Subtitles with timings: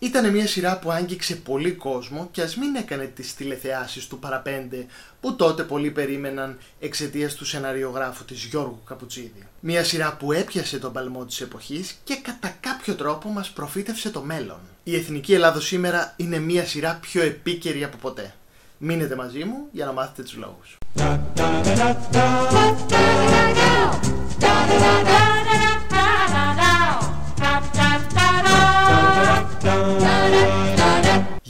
[0.00, 4.86] Ήταν μια σειρά που άγγιξε πολύ κόσμο και ας μην έκανε τις τηλεθεάσεις του παραπέντε
[5.20, 9.46] που τότε πολλοί περίμεναν εξαιτίας του σεναριογράφου της Γιώργου Καπουτσίδη.
[9.60, 14.22] Μια σειρά που έπιασε τον παλμό της εποχής και κατά κάποιο τρόπο μας προφήτευσε το
[14.22, 14.58] μέλλον.
[14.82, 18.34] Η Εθνική Ελλάδο σήμερα είναι μια σειρά πιο επίκαιρη από ποτέ.
[18.78, 20.78] Μείνετε μαζί μου για να μάθετε τους λόγους.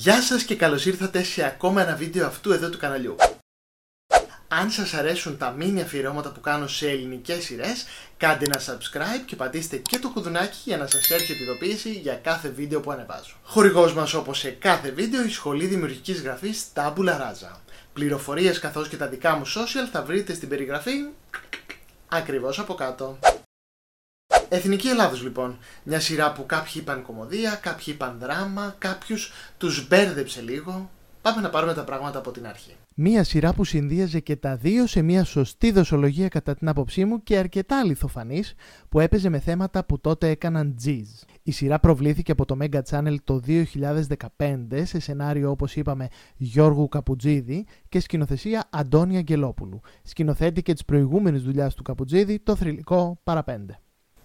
[0.09, 3.17] Γεια σας και καλώς ήρθατε σε ακόμα ένα βίντεο αυτού εδώ του καναλιού.
[4.49, 9.37] Αν σας αρέσουν τα μήνυα αφιερώματα που κάνω σε ελληνικές σειρές, κάντε ένα subscribe και
[9.37, 13.35] πατήστε και το κουδουνάκι για να σας έρχεται ειδοποίηση για κάθε βίντεο που ανεβάζω.
[13.43, 17.57] Χορηγός μας όπως σε κάθε βίντεο η Σχολή Δημιουργικής Γραφής Tabula Rasa.
[17.93, 21.09] Πληροφορίες καθώς και τα δικά μου social θα βρείτε στην περιγραφή
[22.09, 23.19] ακριβώς από κάτω.
[24.49, 25.59] Εθνική Ελλάδος λοιπόν.
[25.83, 30.91] Μια σειρά που κάποιοι είπαν κομμωδία, κάποιοι είπαν δράμα, κάποιους τους μπέρδεψε λίγο.
[31.23, 32.75] Πάμε να πάρουμε τα πράγματα από την αρχή.
[32.95, 37.23] Μία σειρά που συνδύαζε και τα δύο σε μια σωστή δοσολογία κατά την άποψή μου
[37.23, 38.55] και αρκετά αληθοφανής
[38.89, 41.09] που έπαιζε με θέματα που τότε έκαναν τζιζ.
[41.43, 47.67] Η σειρά προβλήθηκε από το Mega Channel το 2015 σε σενάριο όπως είπαμε Γιώργου Καπουτζίδη
[47.89, 49.81] και σκηνοθεσία Αντώνια Αγγελόπουλου.
[50.03, 53.79] Σκηνοθέτη και της προηγούμενης δουλειάς του Καπουτζίδη το θρηλυκό Παραπέντε.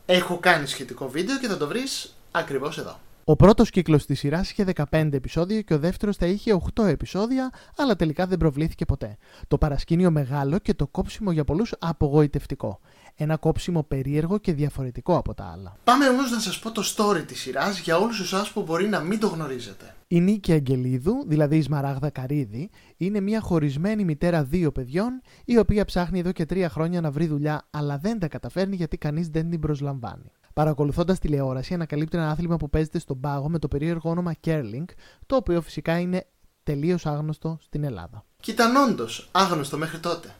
[0.06, 3.00] Έχω κάνει σχετικό βίντεο και θα το βρεις ακριβώς εδώ.
[3.26, 7.52] Ο πρώτος κύκλος της σειράς είχε 15 επεισόδια και ο δεύτερος θα είχε 8 επεισόδια,
[7.78, 9.18] αλλά τελικά δεν προβλήθηκε ποτέ.
[9.48, 12.80] Το παρασκήνιο μεγάλο και το κόψιμο για πολλούς απογοητευτικό.
[13.16, 15.78] Ένα κόψιμο περίεργο και διαφορετικό από τα άλλα.
[15.84, 19.00] Πάμε όμως να σας πω το story της σειράς για όλους εσάς που μπορεί να
[19.00, 19.96] μην το γνωρίζετε.
[20.08, 25.86] Η Νίκη Αγγελίδου, δηλαδή η Σμαράγδα Καρίδη, είναι μια χωρισμένη μητέρα δύο παιδιών, η οποία
[25.86, 29.50] ψάχνει εδώ και τρία χρόνια να βρει δουλειά, αλλά δεν τα καταφέρνει γιατί κανείς δεν
[29.50, 30.32] την προσλαμβάνει.
[30.54, 34.86] Παρακολουθώντας τηλεόραση, ανακαλύπτει ένα άθλημα που παίζεται στον πάγο με το περίεργο όνομα Kerling,
[35.26, 36.26] το οποίο φυσικά είναι
[36.64, 38.26] τελείως άγνωστο στην Ελλάδα.
[38.40, 40.36] Και ήταν όντως άγνωστο μέχρι τότε.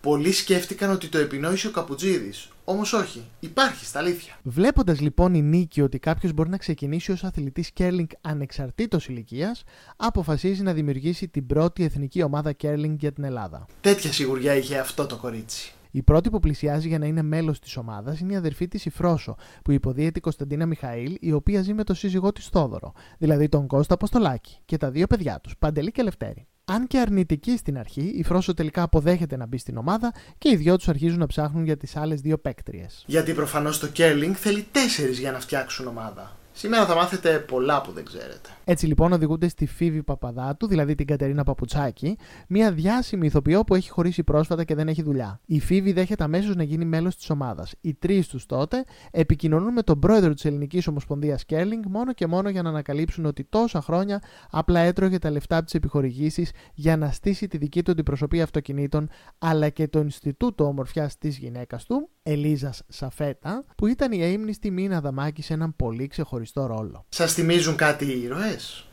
[0.00, 2.32] Πολλοί σκέφτηκαν ότι το επινόησε ο Καπουτζίδη.
[2.64, 4.38] Όμως όχι, υπάρχει στα αλήθεια.
[4.42, 9.62] Βλέποντας λοιπόν η νίκη ότι κάποιος μπορεί να ξεκινήσει ως αθλητής Κέρλινγκ ανεξαρτήτως ηλικίας,
[9.96, 13.66] αποφασίζει να δημιουργήσει την πρώτη εθνική ομάδα Κέρλινγκ για την Ελλάδα.
[13.80, 15.72] Τέτοια σιγουριά είχε αυτό το κορίτσι.
[15.90, 18.90] Η πρώτη που πλησιάζει για να είναι μέλος της ομάδας είναι η αδερφή της η
[18.90, 23.48] Φρόσο, που υποδίεται η Κωνσταντίνα Μιχαήλ, η οποία ζει με τον σύζυγό της Θόδωρο, δηλαδή
[23.48, 26.46] τον Κώστα Αποστολάκη, και τα δύο παιδιά τους, Παντελή και Λευτέρη.
[26.68, 30.56] Αν και αρνητική στην αρχή, η Φρόσο τελικά αποδέχεται να μπει στην ομάδα και οι
[30.56, 33.04] δυο τους αρχίζουν να ψάχνουν για τις άλλες δύο παίκτριες.
[33.06, 36.36] Γιατί προφανώς το Κέρλινγκ θέλει τέσσερις για να φτιάξουν ομάδα.
[36.58, 38.48] Σήμερα θα μάθετε πολλά που δεν ξέρετε.
[38.64, 42.18] Έτσι λοιπόν οδηγούνται στη Φίβη Παπαδάτου, δηλαδή την Κατερίνα Παπουτσάκη,
[42.48, 45.40] μια διάσημη ηθοποιό που έχει χωρίσει πρόσφατα και δεν έχει δουλειά.
[45.46, 47.74] Η Φίβη δέχεται αμέσως να γίνει μέλος της ομάδας.
[47.80, 52.48] Οι τρεις τους τότε επικοινωνούν με τον πρόεδρο της Ελληνικής Ομοσπονδίας Κέρλινγκ μόνο και μόνο
[52.48, 57.10] για να ανακαλύψουν ότι τόσα χρόνια απλά έτρωγε τα λεφτά από τις επιχορηγήσεις για να
[57.10, 62.82] στήσει τη δική του αντιπροσωπεία αυτοκινήτων, αλλά και το Ινστιτούτο Ομορφιάς της γυναίκας του, Ελίζας
[62.88, 67.04] Σαφέτα, που ήταν η αίμνηστη Μίνα Δαμάκη σε έναν πολύ ξεχωριστό ρόλο.
[67.08, 68.86] Σας θυμίζουν κάτι οι ήρωες;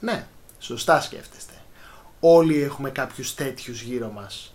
[0.00, 0.26] ναι,
[0.58, 1.52] σωστά σκέφτεστε.
[2.20, 4.54] Όλοι έχουμε κάποιους τέτοιους γύρω μας.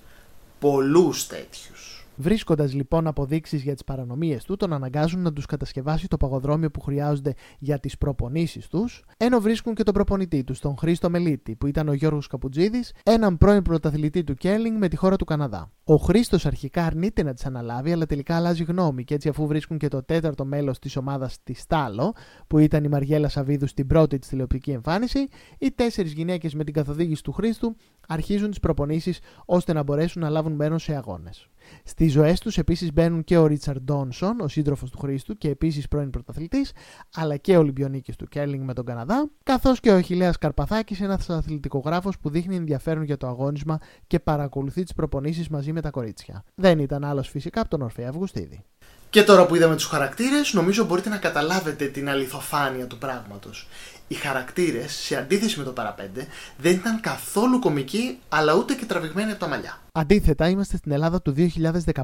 [0.60, 1.94] Πολλούς τέτοιους.
[2.16, 6.82] Βρίσκοντας λοιπόν αποδείξεις για τις παρανομίες του, τον αναγκάζουν να τους κατασκευάσει το παγοδρόμιο που
[6.82, 11.68] χρειάζονται για τις προπονήσεις τους, ενώ βρίσκουν και τον προπονητή τους, τον Χρήστο Μελίτη, που
[11.68, 15.72] ήταν ο Γιώργος Καπουτζίδης, έναν πρώην πρωταθλητή του Κέρλινγκ με τη χώρα του Καναδά.
[15.92, 19.78] Ο Χρήστος αρχικά αρνείται να τις αναλάβει, αλλά τελικά αλλάζει γνώμη και έτσι αφού βρίσκουν
[19.78, 22.14] και το τέταρτο μέλος της ομάδας τη Στάλο,
[22.48, 25.28] που ήταν η Μαριέλα Σαβίδου στην πρώτη της τηλεοπτική εμφάνιση,
[25.58, 27.76] οι τέσσερις γυναίκες με την καθοδήγηση του Χρήστου
[28.08, 31.50] αρχίζουν τις προπονήσεις ώστε να μπορέσουν να λάβουν μέρος σε αγώνες.
[31.84, 35.88] Στις ζωές τους επίσης μπαίνουν και ο Ρίτσαρντ Ντόνσον, ο σύντροφος του Χρήστου και επίσης
[35.88, 36.72] πρώην πρωταθλητής,
[37.16, 41.30] αλλά και ο Ολυμπιονίκης του Κέρλινγκ με τον Καναδά, καθώς και ο Αχηλέα Καρπαθάκης, ένας
[41.30, 46.44] αθλητικογράφος που δείχνει ενδιαφέρον για το αγώνισμα και παρακολουθεί τις προπονήσεις μαζί με τα κορίτσια.
[46.56, 48.64] Δεν ήταν άλλος φυσικά από τον Ορφέα Αυγουστίδη.
[49.10, 53.68] Και τώρα που είδαμε τους χαρακτήρες, νομίζω μπορείτε να καταλάβετε την αληθοφάνεια του πράγματος.
[54.08, 56.28] Οι χαρακτήρες, σε αντίθεση με το παραπέντε,
[56.58, 59.78] δεν ήταν καθόλου κομικοί, αλλά ούτε και τραβηγμένοι από τα μαλλιά.
[59.92, 61.34] Αντίθετα, είμαστε στην Ελλάδα του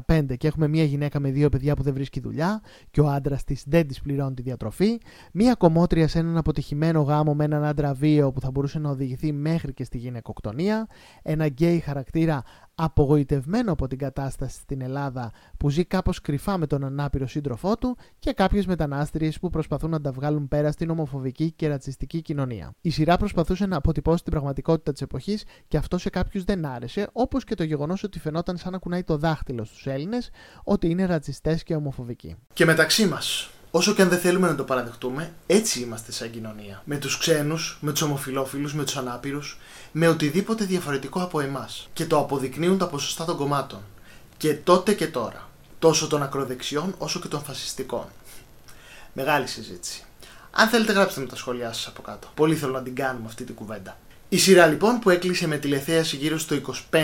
[0.06, 3.44] 2015 και έχουμε μία γυναίκα με δύο παιδιά που δεν βρίσκει δουλειά και ο άντρας
[3.44, 5.00] της δεν της πληρώνει τη διατροφή,
[5.32, 9.32] μία κομμότρια σε έναν αποτυχημένο γάμο με έναν άντρα βίαιο που θα μπορούσε να οδηγηθεί
[9.32, 10.86] μέχρι και στη γυναικοκτονία,
[11.22, 12.42] ένα γκέι χαρακτήρα
[12.78, 17.96] απογοητευμένο από την κατάσταση στην Ελλάδα που ζει κάπως κρυφά με τον ανάπηρο σύντροφό του
[18.18, 22.74] και κάποιες μετανάστριες που προσπαθούν να τα βγάλουν πέρα στην ομοφοβική και ρατσιστική κοινωνία.
[22.80, 27.08] Η σειρά προσπαθούσε να αποτυπώσει την πραγματικότητα της εποχής και αυτό σε κάποιους δεν άρεσε,
[27.12, 30.30] όπως και το γεγονός ότι φαινόταν σαν να κουνάει το δάχτυλο στους Έλληνες
[30.64, 32.36] ότι είναι ρατσιστές και ομοφοβικοί.
[32.52, 36.82] Και μεταξύ μας, Όσο και αν δεν θέλουμε να το παραδεχτούμε, έτσι είμαστε σαν κοινωνία.
[36.84, 39.58] Με τους ξένους, με τους ομοφυλόφιλους, με τους ανάπηρους,
[39.92, 41.88] με οτιδήποτε διαφορετικό από εμάς.
[41.92, 43.80] Και το αποδεικνύουν τα ποσοστά των κομμάτων.
[44.36, 45.48] Και τότε και τώρα.
[45.78, 48.04] Τόσο των ακροδεξιών όσο και των φασιστικών.
[49.12, 50.04] Μεγάλη συζήτηση.
[50.50, 52.28] Αν θέλετε, γράψτε με τα σχόλιά σας από κάτω.
[52.34, 53.96] Πολύ θέλω να την κάνουμε αυτή την κουβέντα.
[54.28, 56.56] Η σειρά λοιπόν που έκλεισε με τηλεθέαση γύρω στο
[56.90, 57.00] 25%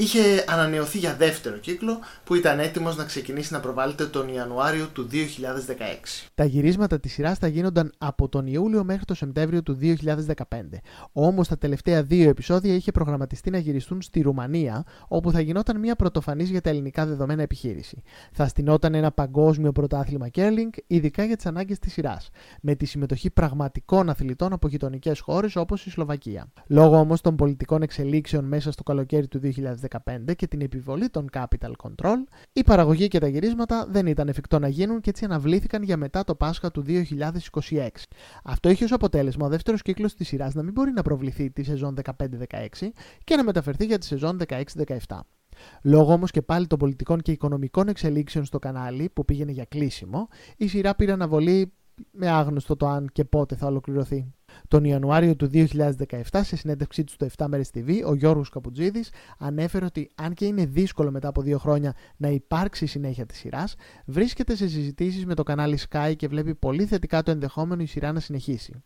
[0.00, 5.08] είχε ανανεωθεί για δεύτερο κύκλο που ήταν έτοιμος να ξεκινήσει να προβάλλεται τον Ιανουάριο του
[5.10, 6.28] 2016.
[6.34, 10.80] Τα γυρίσματα της σειράς θα γίνονταν από τον Ιούλιο μέχρι το Σεπτέμβριο του 2015.
[11.12, 15.96] Όμως τα τελευταία δύο επεισόδια είχε προγραμματιστεί να γυριστούν στη Ρουμανία, όπου θα γινόταν μια
[15.96, 18.02] πρωτοφανής για τα ελληνικά δεδομένα επιχείρηση.
[18.32, 22.28] Θα στηνόταν ένα παγκόσμιο πρωτάθλημα κέρλινγκ, ειδικά για τις ανάγκες της σειράς,
[22.60, 26.52] με τη συμμετοχή πραγματικών αθλητών από γειτονικές χώρες όπως η Σλοβακία.
[26.66, 29.88] Λόγω όμως των πολιτικών εξελίξεων μέσα στο καλοκαίρι του 2015,
[30.36, 32.16] και την επιβολή των capital control,
[32.52, 36.24] η παραγωγή και τα γυρίσματα δεν ήταν εφικτό να γίνουν και έτσι αναβλήθηκαν για μετά
[36.24, 37.88] το Πάσχα του 2026.
[38.44, 41.62] Αυτό είχε ως αποτέλεσμα ο δεύτερος κύκλος της σειράς να μην μπορεί να προβληθεί τη
[41.62, 42.16] σεζόν 15-16
[43.24, 45.20] και να μεταφερθεί για τη σεζόν 16-17.
[45.82, 50.28] Λόγω όμως και πάλι των πολιτικών και οικονομικών εξελίξεων στο κανάλι που πήγαινε για κλείσιμο,
[50.56, 51.72] η σειρά πήρε αναβολή
[52.10, 54.32] με άγνωστο το αν και πότε θα ολοκληρωθεί.
[54.68, 59.84] Τον Ιανουάριο του 2017, σε συνέντευξή του στο 7 Μέρες TV, ο Γιώργος Καπουτζίδης ανέφερε
[59.84, 63.74] ότι αν και είναι δύσκολο μετά από δύο χρόνια να υπάρξει συνέχεια της σειράς,
[64.04, 68.12] βρίσκεται σε συζητήσεις με το κανάλι Sky και βλέπει πολύ θετικά το ενδεχόμενο η σειρά
[68.12, 68.82] να συνεχίσει.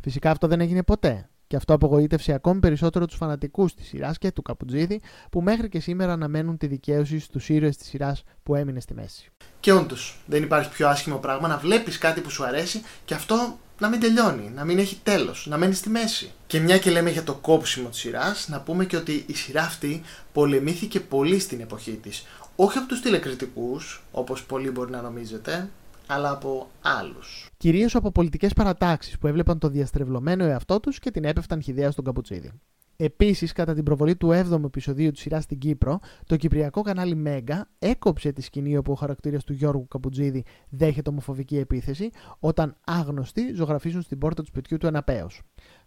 [0.00, 1.28] Φυσικά αυτό δεν έγινε ποτέ.
[1.48, 5.00] Και αυτό απογοήτευσε ακόμη περισσότερο τους φανατικούς της σειράς και του Καπουτζίδη,
[5.30, 9.30] που μέχρι και σήμερα αναμένουν τη δικαίωση στους ήρωες της σειράς που έμεινε στη μέση.
[9.60, 13.58] Και όντως, δεν υπάρχει πιο άσχημο πράγμα να βλέπεις κάτι που σου αρέσει και αυτό
[13.78, 16.30] να μην τελειώνει, να μην έχει τέλος, να μένει στη μέση.
[16.46, 19.62] Και μια και λέμε για το κόψιμο της σειράς, να πούμε και ότι η σειρά
[19.62, 20.02] αυτή
[20.32, 22.26] πολεμήθηκε πολύ στην εποχή της.
[22.56, 25.68] Όχι από τους τηλεκριτικούς, όπως πολλοί μπορεί να νομίζετε,
[26.06, 27.46] αλλά από άλλους.
[27.56, 32.04] Κυρίως από πολιτικές παρατάξεις που έβλεπαν το διαστρεβλωμένο εαυτό τους και την έπεφταν χιδέα στον
[32.04, 32.50] καπουτσίδι.
[33.00, 37.68] Επίσης, κατά την προβολή του 7ου επεισοδίου της σειράς στην Κύπρο, το κυπριακό κανάλι Μέγκα
[37.78, 44.02] έκοψε τη σκηνή όπου ο χαρακτήρας του Γιώργου Καπουτζίδη δέχεται ομοφοβική επίθεση όταν άγνωστοι ζωγραφίζουν
[44.02, 45.42] στην πόρτα του σπιτιού του ένα πέος.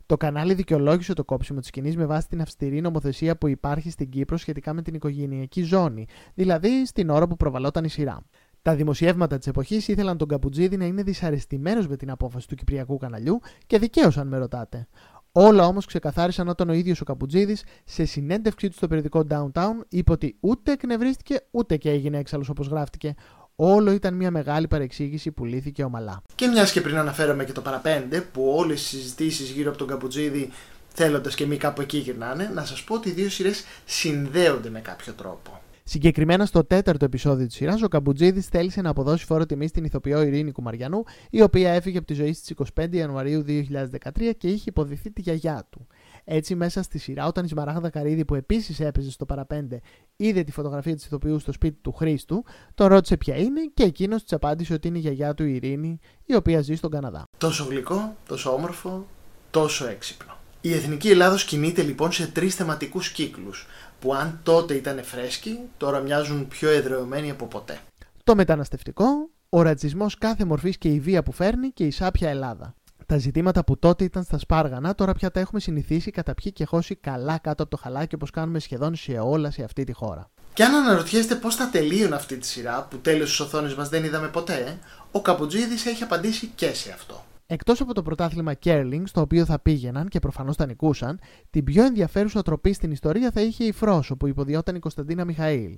[0.05, 4.09] Το κανάλι δικαιολόγησε το κόψιμο της σκηνής με βάση την αυστηρή νομοθεσία που υπάρχει στην
[4.09, 8.25] Κύπρο σχετικά με την οικογενειακή ζώνη, δηλαδή στην ώρα που προβαλόταν η σειρά.
[8.61, 12.97] Τα δημοσιεύματα της εποχής ήθελαν τον Καπουτζίδη να είναι δυσαρεστημένος με την απόφαση του Κυπριακού
[12.97, 14.87] καναλιού και δικαίω, αν με ρωτάτε.
[15.33, 20.11] Όλα όμως ξεκαθάρισαν όταν ο ίδιος ο Καπουτζίδη σε συνέντευξή του στο περιοδικό Downtown είπε
[20.11, 23.13] ότι ούτε εκνευρίστηκε ούτε και έγινε έξαλλος όπως γράφτηκε.
[23.55, 26.21] Όλο ήταν μια μεγάλη παρεξήγηση που λύθηκε ομαλά.
[26.35, 29.87] Και μιας και πριν αναφέραμε και το παραπέντε, που όλες οι συζητήσεις γύρω από τον
[29.87, 30.51] Καπουτζίδη
[30.93, 34.79] θέλοντας και μη κάπου εκεί γυρνάνε, να σας πω ότι οι δύο σειρές συνδέονται με
[34.79, 35.61] κάποιο τρόπο.
[35.91, 40.21] Συγκεκριμένα στο τέταρτο επεισόδιο της σειράς, ο Καμπουτζίδης θέλησε να αποδώσει φόρο τιμή στην ηθοποιό
[40.21, 45.11] Ειρήνη Κουμαριανού, η οποία έφυγε από τη ζωή στις 25 Ιανουαρίου 2013 και είχε υποδηθεί
[45.11, 45.88] τη γιαγιά του.
[46.23, 49.81] Έτσι, μέσα στη σειρά, όταν η Σμαράγδα Καρίδη, που επίσης έπαιζε στο παραπέντε,
[50.15, 52.43] είδε τη φωτογραφία της ηθοποιού στο σπίτι του Χρήστου,
[52.75, 56.35] τον ρώτησε ποια είναι και εκείνος της απάντησε ότι είναι η γιαγιά του Ειρήνη, η
[56.35, 57.27] οποία ζει στον Καναδά.
[57.38, 59.05] Τόσο γλυκό, τόσο όμορφο,
[59.49, 60.40] τόσο έξυπνο.
[60.63, 63.67] Η Εθνική Ελλάδος κινείται λοιπόν σε τρεις θεματικούς κύκλους
[63.99, 67.79] που αν τότε ήταν φρέσκοι, τώρα μοιάζουν πιο εδρεωμένοι από ποτέ.
[68.23, 72.75] Το μεταναστευτικό, ο ρατσισμός κάθε μορφής και η βία που φέρνει και η σάπια Ελλάδα.
[73.05, 76.65] Τα ζητήματα που τότε ήταν στα σπάργανα, τώρα πια τα έχουμε συνηθίσει κατά πιει και
[76.65, 80.29] χώσει καλά κάτω από το χαλάκι όπως κάνουμε σχεδόν σε όλα σε αυτή τη χώρα.
[80.53, 84.03] Και αν αναρωτιέστε πώς θα τελείωνε αυτή τη σειρά που τέλειωσε στου οθόνες μας δεν
[84.03, 84.79] είδαμε ποτέ,
[85.12, 87.24] ο Καπουτζίδης έχει απαντήσει και σε αυτό.
[87.53, 91.84] Εκτός από το πρωτάθλημα Κέρλινγκ, στο οποίο θα πήγαιναν και προφανώς τα νικούσαν, την πιο
[91.84, 95.77] ενδιαφέρουσα τροπή στην ιστορία θα είχε η Φρόσο που υποδιόταν η Κωνσταντίνα Μιχαήλ.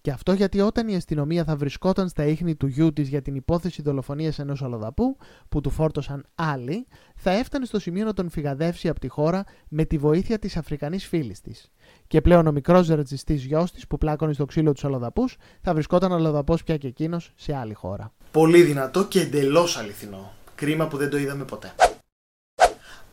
[0.00, 3.34] Και αυτό γιατί όταν η αστυνομία θα βρισκόταν στα ίχνη του γιού της για την
[3.34, 5.16] υπόθεση δολοφονίας ενός αλλοδαπού,
[5.48, 6.86] που του φόρτωσαν άλλοι,
[7.16, 11.06] θα έφτανε στο σημείο να τον φυγαδεύσει από τη χώρα με τη βοήθεια της Αφρικανής
[11.06, 11.72] φίλης της.
[12.06, 15.24] Και πλέον ο μικρός ρατσιστή γιος της που πλάκωνε στο ξύλο τους αλλοδαπού
[15.60, 18.12] θα βρισκόταν αλλοδαπό πια και εκείνος σε άλλη χώρα.
[18.30, 20.34] Πολύ δυνατό και εντελώς αληθινό.
[20.56, 21.74] Κρίμα που δεν το είδαμε ποτέ.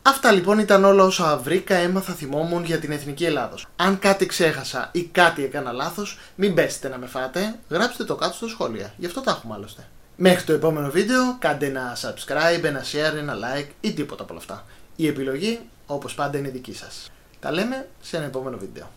[0.02, 3.68] Αυτά λοιπόν ήταν όλα όσα βρήκα, έμαθα, θυμόμουν για την Εθνική Ελλάδος.
[3.76, 8.34] Αν κάτι ξέχασα ή κάτι έκανα λάθος, μην πέσετε να με φάτε, γράψτε το κάτω
[8.34, 9.88] στα σχόλια, γι' αυτό τα έχουμε άλλωστε.
[10.16, 14.42] Μέχρι το επόμενο βίντεο, κάντε ένα subscribe, ένα share, ένα like ή τίποτα από όλα
[14.42, 14.66] αυτά.
[14.96, 17.12] Η επιλογή, όπως πάντα, είναι δική σας.
[17.40, 18.90] Τα λέμε σε ένα επόμενο βίντεο.